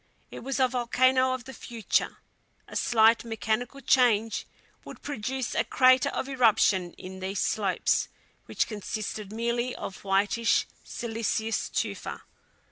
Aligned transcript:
It 0.31 0.39
was 0.39 0.59
a 0.59 0.67
volcano 0.67 1.35
of 1.35 1.43
the 1.43 1.53
future. 1.53 2.17
A 2.67 2.75
slight 2.75 3.23
mechanical 3.23 3.81
change 3.81 4.47
would 4.83 5.03
produce 5.03 5.53
a 5.53 5.63
crater 5.63 6.09
of 6.09 6.27
eruption 6.27 6.93
in 6.93 7.19
these 7.19 7.39
slopes, 7.41 8.07
which 8.47 8.65
consisted 8.65 9.31
merely 9.31 9.75
of 9.75 10.03
whitish 10.03 10.65
silicious 10.83 11.69
tufa. 11.69 12.23